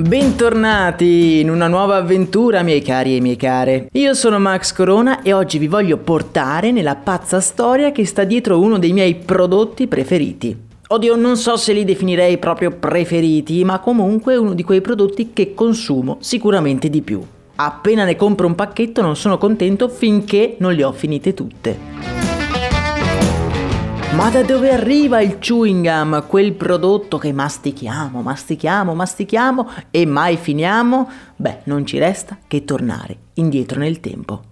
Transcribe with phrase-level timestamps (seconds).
[0.00, 3.88] Bentornati in una nuova avventura, miei cari e mie care.
[3.92, 8.58] Io sono Max Corona e oggi vi voglio portare nella pazza storia che sta dietro
[8.58, 10.56] uno dei miei prodotti preferiti.
[10.88, 15.52] Oddio, non so se li definirei proprio preferiti, ma comunque uno di quei prodotti che
[15.52, 17.22] consumo sicuramente di più.
[17.56, 22.19] Appena ne compro un pacchetto non sono contento finché non le ho finite tutte.
[24.12, 30.36] Ma da dove arriva il chewing gum, quel prodotto che mastichiamo, mastichiamo, mastichiamo e mai
[30.36, 31.08] finiamo?
[31.36, 34.42] Beh, non ci resta che tornare indietro nel tempo.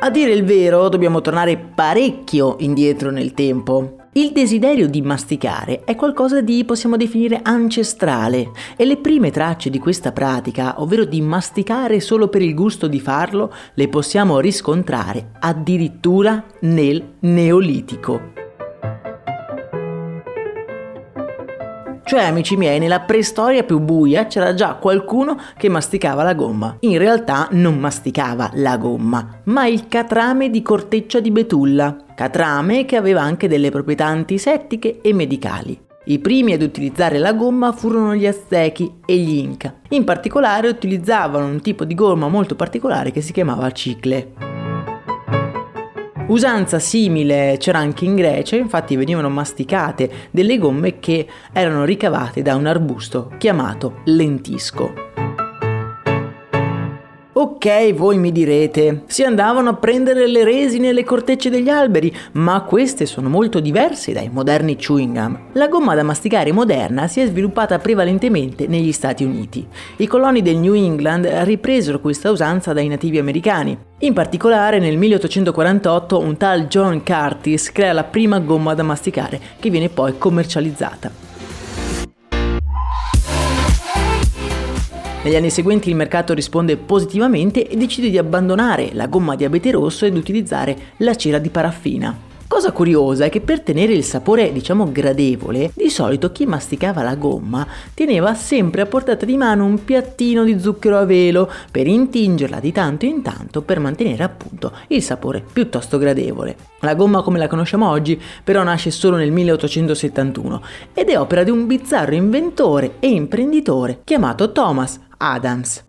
[0.00, 3.99] A dire il vero, dobbiamo tornare parecchio indietro nel tempo.
[4.12, 9.78] Il desiderio di masticare è qualcosa di, possiamo definire, ancestrale e le prime tracce di
[9.78, 16.44] questa pratica, ovvero di masticare solo per il gusto di farlo, le possiamo riscontrare addirittura
[16.62, 18.38] nel Neolitico.
[22.02, 26.78] Cioè, amici miei, nella preistoria più buia c'era già qualcuno che masticava la gomma.
[26.80, 31.96] In realtà non masticava la gomma, ma il catrame di corteccia di betulla.
[32.20, 35.80] Catrame che aveva anche delle proprietà antisettiche e medicali.
[36.04, 39.76] I primi ad utilizzare la gomma furono gli Aztechi e gli Inca.
[39.88, 44.32] In particolare utilizzavano un tipo di gomma molto particolare che si chiamava cicle.
[46.26, 52.54] Usanza simile c'era anche in Grecia, infatti venivano masticate delle gomme che erano ricavate da
[52.54, 54.92] un arbusto chiamato lentisco.
[57.32, 62.12] Ok, voi mi direte, si andavano a prendere le resine e le cortecce degli alberi,
[62.32, 65.38] ma queste sono molto diverse dai moderni chewing gum.
[65.52, 69.64] La gomma da masticare moderna si è sviluppata prevalentemente negli Stati Uniti.
[69.98, 73.78] I coloni del New England ripresero questa usanza dai nativi americani.
[73.98, 79.70] In particolare nel 1848 un tal John Curtis crea la prima gomma da masticare che
[79.70, 81.29] viene poi commercializzata.
[85.22, 89.70] Negli anni seguenti il mercato risponde positivamente e decide di abbandonare la gomma di abete
[89.70, 92.29] rosso ed utilizzare la cera di paraffina.
[92.60, 97.14] Cosa curiosa è che per tenere il sapore, diciamo, gradevole, di solito chi masticava la
[97.14, 102.60] gomma teneva sempre a portata di mano un piattino di zucchero a velo per intingerla
[102.60, 106.54] di tanto in tanto per mantenere appunto il sapore piuttosto gradevole.
[106.80, 111.50] La gomma come la conosciamo oggi però nasce solo nel 1871 ed è opera di
[111.50, 115.84] un bizzarro inventore e imprenditore chiamato Thomas Adams.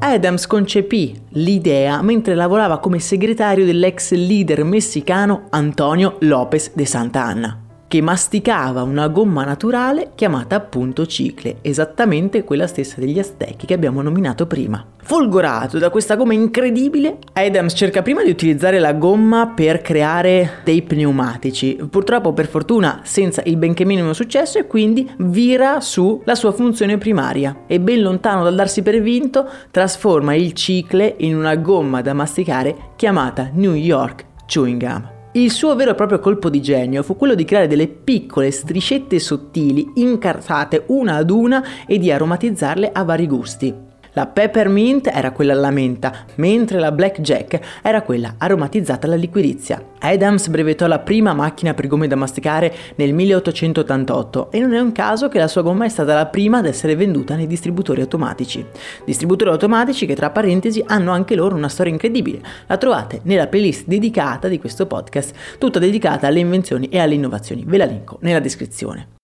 [0.00, 7.67] Adams concepì l'idea mentre lavorava come segretario dell'ex leader messicano Antonio López de Santa Anna
[7.88, 14.02] che masticava una gomma naturale chiamata appunto cicle, esattamente quella stessa degli Aztechi che abbiamo
[14.02, 14.84] nominato prima.
[15.00, 20.82] Folgorato da questa gomma incredibile, Adams cerca prima di utilizzare la gomma per creare dei
[20.82, 26.98] pneumatici, purtroppo per fortuna senza il benché minimo successo e quindi vira sulla sua funzione
[26.98, 32.12] primaria e ben lontano dal darsi per vinto trasforma il cicle in una gomma da
[32.12, 35.17] masticare chiamata New York Chewing Gum.
[35.38, 39.20] Il suo vero e proprio colpo di genio fu quello di creare delle piccole striscette
[39.20, 43.87] sottili incartate una ad una e di aromatizzarle a vari gusti.
[44.18, 49.80] La Peppermint era quella alla menta, mentre la Blackjack era quella aromatizzata alla liquirizia.
[50.00, 54.90] Adams brevettò la prima macchina per gomme da masticare nel 1888 e non è un
[54.90, 58.66] caso che la sua gomma è stata la prima ad essere venduta nei distributori automatici.
[59.04, 62.40] Distributori automatici che tra parentesi hanno anche loro una storia incredibile.
[62.66, 67.62] La trovate nella playlist dedicata di questo podcast, tutta dedicata alle invenzioni e alle innovazioni.
[67.64, 69.17] Ve la linko nella descrizione.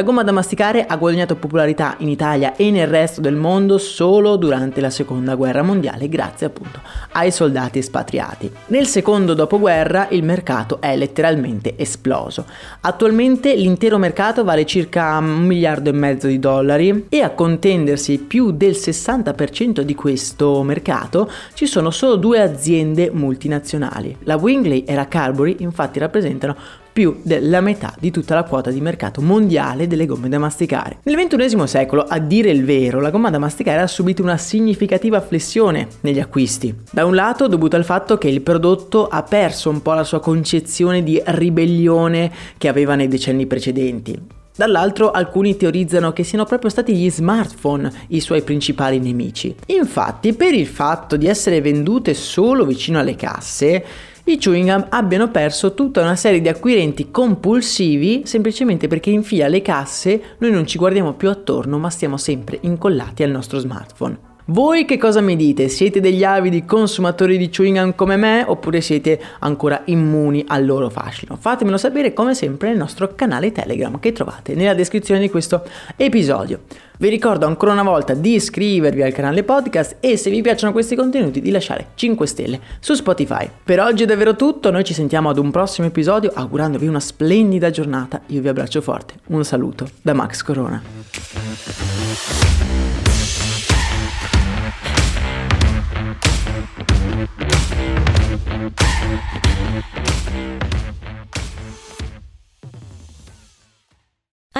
[0.00, 4.36] La gomma da masticare ha guadagnato popolarità in Italia e nel resto del mondo solo
[4.36, 6.80] durante la seconda guerra mondiale grazie appunto
[7.12, 8.50] ai soldati espatriati.
[8.68, 12.46] Nel secondo dopoguerra il mercato è letteralmente esploso.
[12.80, 18.52] Attualmente l'intero mercato vale circa un miliardo e mezzo di dollari e a contendersi più
[18.52, 24.16] del 60% di questo mercato ci sono solo due aziende multinazionali.
[24.22, 26.56] La Wingley e la Carberry infatti rappresentano
[26.92, 30.98] più della metà di tutta la quota di mercato mondiale delle gomme da masticare.
[31.04, 35.20] Nel XXI secolo, a dire il vero, la gomma da masticare ha subito una significativa
[35.20, 36.74] flessione negli acquisti.
[36.90, 40.20] Da un lato dovuto al fatto che il prodotto ha perso un po' la sua
[40.20, 44.38] concezione di ribellione che aveva nei decenni precedenti.
[44.60, 49.54] Dall'altro alcuni teorizzano che siano proprio stati gli smartphone i suoi principali nemici.
[49.68, 53.82] Infatti, per il fatto di essere vendute solo vicino alle casse,
[54.32, 59.46] i chewing gum abbiano perso tutta una serie di acquirenti compulsivi semplicemente perché in fila
[59.46, 64.29] alle casse noi non ci guardiamo più attorno ma stiamo sempre incollati al nostro smartphone.
[64.50, 65.68] Voi che cosa mi dite?
[65.68, 70.90] Siete degli avidi consumatori di chewing gum come me oppure siete ancora immuni al loro
[70.90, 71.36] fascino?
[71.36, 75.62] Fatemelo sapere come sempre nel nostro canale Telegram che trovate nella descrizione di questo
[75.94, 76.62] episodio.
[76.98, 80.96] Vi ricordo ancora una volta di iscrivervi al canale podcast e se vi piacciono questi
[80.96, 83.48] contenuti di lasciare 5 stelle su Spotify.
[83.62, 87.70] Per oggi è davvero tutto, noi ci sentiamo ad un prossimo episodio augurandovi una splendida
[87.70, 88.22] giornata.
[88.26, 89.14] Io vi abbraccio forte.
[89.28, 90.82] Un saluto da Max Corona.